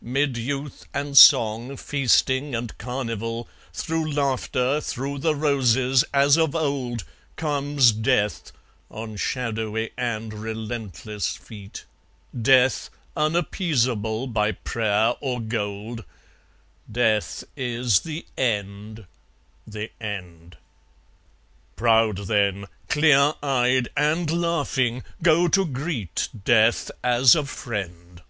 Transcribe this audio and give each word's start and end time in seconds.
"'MID 0.00 0.38
YOUTH 0.38 0.86
AND 0.94 1.18
SONG, 1.18 1.76
FEASTING 1.76 2.54
AND 2.54 2.78
CARNIVAL, 2.78 3.46
THROUGH 3.74 4.04
LAUGHTER, 4.08 4.80
THROUGH 4.80 5.18
THE 5.18 5.34
ROSES, 5.36 6.02
AS 6.14 6.38
OF 6.38 6.56
OLD 6.56 7.04
COMES 7.36 7.92
DEATH, 7.92 8.52
ON 8.90 9.16
SHADOWY 9.16 9.90
AND 9.98 10.32
RELENTLESS 10.32 11.36
FEET, 11.36 11.84
DEATH, 12.34 12.88
UNAPPEASABLE 13.18 14.28
BY 14.28 14.52
PRAYER 14.52 15.14
OR 15.20 15.40
GOLD; 15.42 16.04
DEATH 16.90 17.44
IS 17.54 18.00
THE 18.00 18.24
END, 18.38 19.04
THE 19.66 19.90
END!" 20.00 20.56
Proud, 21.76 22.16
then, 22.28 22.64
clear 22.88 23.34
eyed 23.42 23.90
and 23.94 24.30
laughing, 24.30 25.02
go 25.22 25.48
to 25.48 25.66
greet 25.66 26.30
Death 26.46 26.90
as 27.04 27.34
a 27.34 27.44
friend! 27.44 28.22